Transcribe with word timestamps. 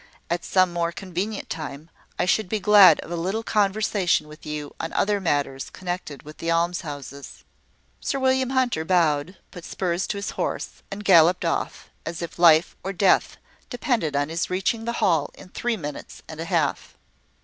"At 0.31 0.43
some 0.43 0.73
more 0.73 0.91
convenient 0.91 1.47
time, 1.47 1.91
I 2.17 2.25
should 2.25 2.49
be 2.49 2.59
glad 2.59 2.99
of 3.01 3.11
a 3.11 3.15
little 3.15 3.43
conversation 3.43 4.27
with 4.27 4.47
you 4.47 4.73
on 4.79 4.91
other 4.93 5.19
matters 5.21 5.69
connected 5.69 6.23
with 6.23 6.39
these 6.39 6.49
almshouses." 6.51 7.43
Sir 7.99 8.17
William 8.17 8.49
Hunter 8.49 8.83
bowed, 8.83 9.37
put 9.51 9.63
spurs 9.63 10.07
to 10.07 10.17
his 10.17 10.31
horse, 10.31 10.81
and 10.89 11.05
galloped 11.05 11.45
off, 11.45 11.91
as 12.03 12.23
if 12.23 12.39
life 12.39 12.75
or 12.83 12.93
death 12.93 13.37
depended 13.69 14.15
on 14.15 14.29
his 14.29 14.49
reaching 14.49 14.85
the 14.85 14.93
Hall 15.05 15.29
in 15.35 15.49
three 15.49 15.77
minutes 15.77 16.23
and 16.27 16.39
a 16.39 16.45
half. 16.45 16.97